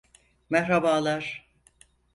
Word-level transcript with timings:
Merhabalar. 0.49 1.47